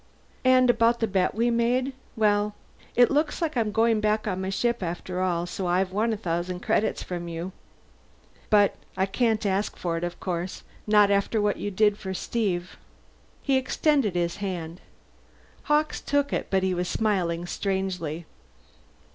And 0.43 0.67
about 0.71 0.99
the 0.99 1.05
bet 1.05 1.35
we 1.35 1.51
made 1.51 1.93
well, 2.15 2.55
it 2.95 3.11
looks 3.11 3.39
like 3.39 3.55
I'm 3.55 3.71
going 3.71 4.01
back 4.01 4.27
on 4.27 4.41
my 4.41 4.49
ship 4.49 4.81
after 4.81 5.21
all, 5.21 5.45
so 5.45 5.67
I've 5.67 5.91
won 5.91 6.11
a 6.11 6.17
thousand 6.17 6.61
credits 6.61 7.03
from 7.03 7.27
you. 7.27 7.51
But 8.49 8.73
I 8.97 9.05
can't 9.05 9.45
ask 9.45 9.77
for 9.77 9.97
it, 9.97 10.03
of 10.03 10.19
course. 10.19 10.63
Not 10.87 11.11
after 11.11 11.39
what 11.39 11.57
you 11.57 11.69
did 11.69 11.99
for 11.99 12.15
Steve." 12.15 12.77
He 13.43 13.57
extended 13.57 14.15
his 14.15 14.37
hand. 14.37 14.81
Hawkes 15.65 16.01
took 16.01 16.33
it, 16.33 16.47
but 16.49 16.63
he 16.63 16.73
was 16.73 16.87
smiling 16.87 17.45
strangely. 17.45 18.25